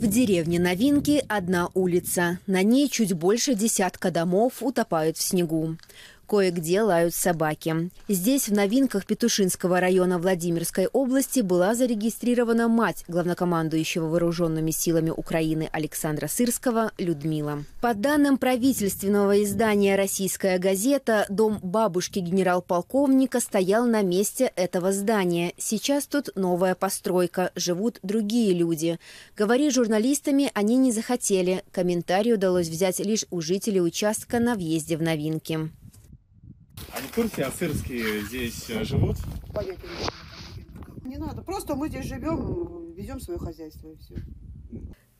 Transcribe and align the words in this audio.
В 0.00 0.06
деревне 0.06 0.58
Новинки 0.58 1.22
одна 1.28 1.68
улица. 1.74 2.38
На 2.46 2.62
ней 2.62 2.88
чуть 2.88 3.12
больше 3.12 3.54
десятка 3.54 4.10
домов 4.10 4.62
утопают 4.62 5.18
в 5.18 5.22
снегу. 5.22 5.76
Кое-где 6.30 6.82
лают 6.82 7.12
собаки. 7.12 7.90
Здесь, 8.06 8.48
в 8.48 8.52
новинках 8.52 9.04
Петушинского 9.04 9.80
района 9.80 10.16
Владимирской 10.16 10.86
области, 10.86 11.40
была 11.40 11.74
зарегистрирована 11.74 12.68
мать 12.68 13.04
главнокомандующего 13.08 14.06
вооруженными 14.06 14.70
силами 14.70 15.10
Украины 15.10 15.68
Александра 15.72 16.28
Сырского 16.28 16.92
Людмила. 16.98 17.64
По 17.80 17.94
данным 17.94 18.38
правительственного 18.38 19.42
издания 19.42 19.96
«Российская 19.96 20.58
газета», 20.58 21.26
дом 21.28 21.58
бабушки 21.64 22.20
генерал-полковника 22.20 23.40
стоял 23.40 23.84
на 23.84 24.02
месте 24.02 24.52
этого 24.54 24.92
здания. 24.92 25.52
Сейчас 25.58 26.06
тут 26.06 26.30
новая 26.36 26.76
постройка, 26.76 27.50
живут 27.56 27.98
другие 28.04 28.54
люди. 28.54 29.00
Говорить 29.36 29.74
журналистами 29.74 30.52
они 30.54 30.76
не 30.76 30.92
захотели. 30.92 31.64
Комментарий 31.72 32.34
удалось 32.34 32.68
взять 32.68 33.00
лишь 33.00 33.26
у 33.32 33.40
жителей 33.40 33.80
участка 33.80 34.38
на 34.38 34.54
въезде 34.54 34.96
в 34.96 35.02
новинки. 35.02 35.70
Они 36.92 37.06
в 37.06 37.14
курсе, 37.14 37.44
а 37.44 37.50
сырские 37.50 38.22
здесь 38.22 38.68
э, 38.70 38.84
живут? 38.84 39.16
Понятия 39.52 39.86
не 41.10 41.18
надо. 41.18 41.42
Просто 41.42 41.74
мы 41.74 41.88
здесь 41.88 42.06
живем, 42.06 42.92
ведем 42.94 43.20
свое 43.20 43.38
хозяйство 43.38 43.88
и 43.88 43.96
все. 43.96 44.14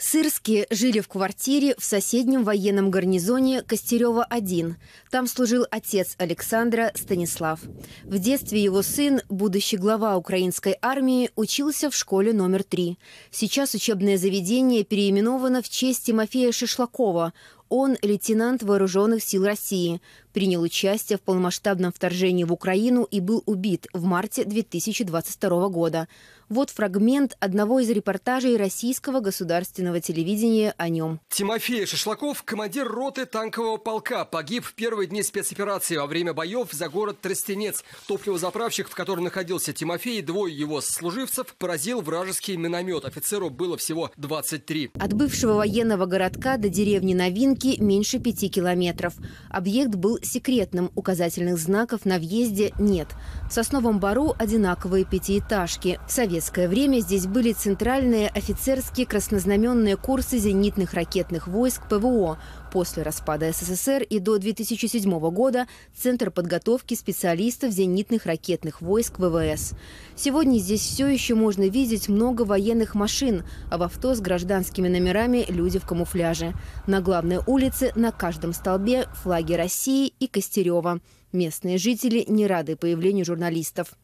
Сырские 0.00 0.68
жили 0.70 1.00
в 1.00 1.08
квартире 1.08 1.74
в 1.76 1.82
соседнем 1.82 2.44
военном 2.44 2.88
гарнизоне 2.88 3.62
Костерева-1. 3.62 4.74
Там 5.10 5.26
служил 5.26 5.66
отец 5.72 6.14
Александра 6.18 6.92
Станислав. 6.94 7.60
В 8.04 8.18
детстве 8.20 8.62
его 8.62 8.82
сын, 8.82 9.22
будущий 9.28 9.76
глава 9.76 10.16
украинской 10.16 10.76
армии, 10.80 11.30
учился 11.34 11.90
в 11.90 11.96
школе 11.96 12.32
номер 12.32 12.62
3. 12.62 12.96
Сейчас 13.32 13.74
учебное 13.74 14.18
заведение 14.18 14.84
переименовано 14.84 15.62
в 15.62 15.68
честь 15.68 16.06
Тимофея 16.06 16.52
Шишлакова. 16.52 17.32
Он 17.68 17.96
лейтенант 18.00 18.62
Вооруженных 18.62 19.24
сил 19.24 19.44
России, 19.44 20.00
принял 20.32 20.62
участие 20.62 21.18
в 21.18 21.22
полномасштабном 21.22 21.92
вторжении 21.92 22.44
в 22.44 22.52
Украину 22.52 23.04
и 23.04 23.20
был 23.20 23.42
убит 23.46 23.86
в 23.92 24.04
марте 24.04 24.44
2022 24.44 25.68
года. 25.68 26.08
Вот 26.48 26.70
фрагмент 26.70 27.36
одного 27.40 27.80
из 27.80 27.90
репортажей 27.90 28.56
российского 28.56 29.20
государственного 29.20 30.00
телевидения 30.00 30.74
о 30.78 30.88
нем. 30.88 31.20
Тимофей 31.28 31.84
Шишлаков, 31.84 32.42
командир 32.42 32.88
роты 32.88 33.26
танкового 33.26 33.76
полка, 33.76 34.24
погиб 34.24 34.64
в 34.64 34.72
первые 34.72 35.08
дни 35.08 35.22
спецоперации 35.22 35.98
во 35.98 36.06
время 36.06 36.32
боев 36.32 36.72
за 36.72 36.88
город 36.88 37.20
Тростенец. 37.20 37.84
Топливозаправщик, 38.06 38.88
в 38.88 38.94
котором 38.94 39.24
находился 39.24 39.74
Тимофей, 39.74 40.20
и 40.20 40.22
двое 40.22 40.56
его 40.56 40.80
служивцев, 40.80 41.54
поразил 41.58 42.00
вражеский 42.00 42.56
миномет. 42.56 43.04
Офицеру 43.04 43.50
было 43.50 43.76
всего 43.76 44.10
23. 44.16 44.92
От 44.98 45.12
бывшего 45.12 45.52
военного 45.52 46.06
городка 46.06 46.56
до 46.56 46.70
деревни 46.70 47.12
Новинки 47.12 47.76
меньше 47.78 48.20
пяти 48.20 48.48
километров. 48.48 49.12
Объект 49.50 49.94
был 49.94 50.17
секретным, 50.22 50.90
указательных 50.94 51.58
знаков 51.58 52.04
на 52.04 52.18
въезде 52.18 52.72
нет. 52.78 53.08
В 53.48 53.52
Сосновом 53.52 54.00
Бару 54.00 54.34
одинаковые 54.38 55.04
пятиэтажки. 55.04 55.98
В 56.06 56.12
советское 56.12 56.68
время 56.68 57.00
здесь 57.00 57.26
были 57.26 57.52
центральные 57.52 58.28
офицерские 58.28 59.06
краснознаменные 59.06 59.96
курсы 59.96 60.38
зенитных 60.38 60.94
ракетных 60.94 61.48
войск 61.48 61.88
ПВО. 61.88 62.38
После 62.70 63.02
распада 63.02 63.50
СССР 63.50 64.02
и 64.02 64.18
до 64.18 64.38
2007 64.38 65.18
года 65.30 65.66
Центр 65.96 66.30
подготовки 66.30 66.94
специалистов 66.94 67.72
зенитных 67.72 68.26
ракетных 68.26 68.82
войск 68.82 69.18
ВВС. 69.18 69.74
Сегодня 70.14 70.58
здесь 70.58 70.82
все 70.82 71.06
еще 71.06 71.34
можно 71.34 71.68
видеть 71.68 72.08
много 72.08 72.42
военных 72.42 72.94
машин, 72.94 73.44
а 73.70 73.78
в 73.78 73.82
авто 73.82 74.14
с 74.14 74.20
гражданскими 74.20 74.88
номерами 74.88 75.46
люди 75.48 75.78
в 75.78 75.86
камуфляже. 75.86 76.52
На 76.86 77.00
главной 77.00 77.38
улице 77.46 77.92
на 77.94 78.12
каждом 78.12 78.52
столбе 78.52 79.06
флаги 79.22 79.54
России 79.54 80.12
и 80.18 80.26
Костерева. 80.26 81.00
Местные 81.32 81.78
жители 81.78 82.24
не 82.28 82.46
рады 82.46 82.76
появлению 82.76 83.24
журналистов. 83.24 83.94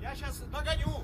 Я 0.00 0.14
сейчас 0.14 0.40
догоню. 0.52 1.02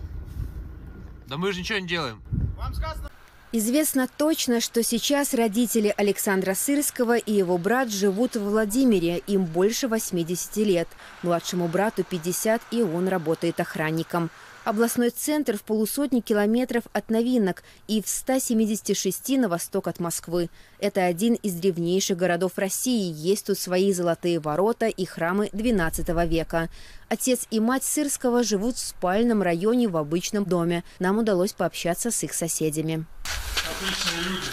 Да 1.26 1.36
мы 1.36 1.52
же 1.52 1.60
ничего 1.60 1.78
не 1.78 1.88
делаем. 1.88 2.22
Вам 2.56 2.72
сказано... 2.72 3.10
Известно 3.50 4.06
точно, 4.18 4.60
что 4.60 4.82
сейчас 4.82 5.32
родители 5.32 5.94
Александра 5.96 6.52
Сырского 6.52 7.16
и 7.16 7.32
его 7.32 7.56
брат 7.56 7.88
живут 7.90 8.36
в 8.36 8.42
Владимире. 8.42 9.22
Им 9.26 9.46
больше 9.46 9.88
80 9.88 10.56
лет. 10.58 10.88
Младшему 11.22 11.66
брату 11.66 12.04
50, 12.04 12.60
и 12.72 12.82
он 12.82 13.08
работает 13.08 13.58
охранником. 13.58 14.28
Областной 14.68 15.08
центр 15.08 15.56
в 15.56 15.62
полусотни 15.62 16.20
километров 16.20 16.84
от 16.92 17.08
новинок 17.08 17.62
и 17.86 18.02
в 18.02 18.06
176 18.06 19.38
на 19.38 19.48
восток 19.48 19.88
от 19.88 19.98
Москвы. 19.98 20.50
Это 20.78 21.06
один 21.06 21.36
из 21.36 21.54
древнейших 21.54 22.18
городов 22.18 22.58
России. 22.58 23.10
Есть 23.10 23.46
тут 23.46 23.58
свои 23.58 23.94
золотые 23.94 24.40
ворота 24.40 24.88
и 24.88 25.06
храмы 25.06 25.46
XII 25.54 26.28
века. 26.28 26.68
Отец 27.08 27.46
и 27.50 27.60
мать 27.60 27.82
Сырского 27.82 28.42
живут 28.42 28.76
в 28.76 28.86
спальном 28.86 29.40
районе 29.40 29.88
в 29.88 29.96
обычном 29.96 30.44
доме. 30.44 30.84
Нам 30.98 31.16
удалось 31.16 31.54
пообщаться 31.54 32.10
с 32.10 32.22
их 32.22 32.34
соседями. 32.34 33.06
Отличные 33.24 34.22
люди. 34.22 34.50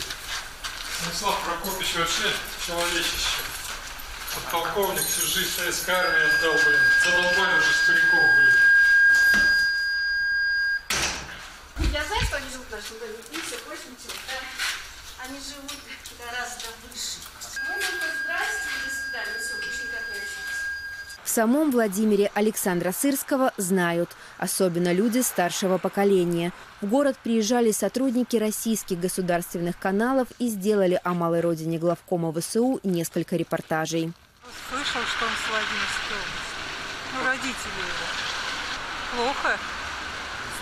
Станислав 0.98 1.44
Прокопьевич 1.44 1.94
вообще 1.98 2.30
человечище. 2.66 3.42
Подполковник 4.34 5.02
всю 5.02 5.28
жизнь 5.28 5.50
советской 5.50 5.92
армии 5.92 6.38
отдал, 6.38 6.54
блин. 6.54 6.80
Задолбали 7.04 7.60
уже 7.60 7.74
стариков, 7.84 8.36
блин. 8.38 8.66
Я 11.96 12.04
знаю, 12.04 12.22
что 12.24 12.36
они 12.36 12.50
живут 12.52 12.68
в 12.68 12.75
нашем 12.86 13.00
доме. 13.00 13.16
Видите, 13.32 13.56
80, 13.68 14.08
да? 14.28 15.26
Они 15.26 15.40
живут 15.40 15.72
гораздо 16.20 16.68
выше. 16.84 17.20
Мы 17.68 17.76
только 17.82 18.06
здрасте 18.24 18.70
и 18.70 18.86
до 18.86 18.96
свидания. 18.96 19.40
Все, 19.40 19.56
больше 19.56 19.84
никак 19.84 20.02
не 20.02 20.18
общаемся. 20.18 20.66
В 21.24 21.30
самом 21.30 21.72
Владимире 21.72 22.32
Александра 22.36 22.92
Сырского 22.92 23.54
знают, 23.58 24.10
особенно 24.38 24.94
люди 24.94 25.20
старшего 25.20 25.78
поколения. 25.78 26.54
В 26.82 26.88
город 26.88 27.18
приезжали 27.24 27.72
сотрудники 27.72 28.38
российских 28.38 29.00
государственных 29.00 29.80
каналов 29.80 30.28
и 30.38 30.48
сделали 30.48 31.00
о 31.04 31.14
малой 31.14 31.42
родине 31.42 31.80
главкома 31.80 32.32
ВСУ 32.34 32.80
несколько 32.84 33.36
репортажей. 33.36 34.14
Слышал, 34.70 35.02
что 35.02 35.26
он 35.26 35.32
с 35.32 35.50
Владимирской 35.50 36.16
области. 36.16 36.56
Ну, 37.14 37.26
родители 37.26 37.80
его. 37.82 39.34
Плохо. 39.34 39.60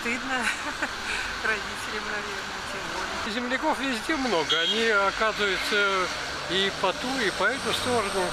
Стыдно. 0.04 0.36
Родителям, 1.44 2.04
наверное, 2.12 2.60
тем 2.74 2.82
более. 2.94 3.34
Земляков 3.34 3.80
везде 3.80 4.18
много. 4.18 4.60
Они 4.60 4.86
оказываются 4.90 6.08
и 6.50 6.70
по 6.82 6.92
ту, 6.92 7.20
и 7.20 7.30
по 7.32 7.46
эту 7.46 7.72
сторону. 7.72 8.26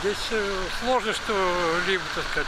Здесь 0.00 0.16
э, 0.30 0.64
сложно 0.80 1.12
что-либо, 1.12 2.02
так 2.14 2.24
сказать, 2.30 2.46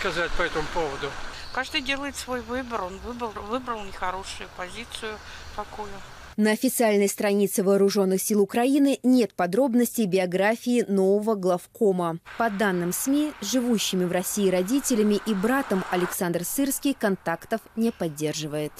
сказать 0.00 0.30
по 0.32 0.42
этому 0.42 0.66
поводу. 0.74 1.12
Каждый 1.52 1.80
делает 1.80 2.16
свой 2.16 2.40
выбор. 2.40 2.82
Он 2.82 2.98
выбрал, 2.98 3.30
выбрал 3.30 3.84
нехорошую 3.84 4.48
позицию 4.56 5.16
такую. 5.54 5.92
На 6.38 6.52
официальной 6.52 7.08
странице 7.08 7.64
Вооруженных 7.64 8.22
сил 8.22 8.40
Украины 8.40 9.00
нет 9.02 9.34
подробностей 9.34 10.06
биографии 10.06 10.84
нового 10.86 11.34
главкома. 11.34 12.20
По 12.38 12.48
данным 12.48 12.92
СМИ, 12.92 13.32
живущими 13.40 14.04
в 14.04 14.12
России 14.12 14.48
родителями 14.48 15.18
и 15.26 15.34
братом 15.34 15.82
Александр 15.90 16.44
Сырский 16.44 16.94
контактов 16.94 17.60
не 17.74 17.90
поддерживает. 17.90 18.70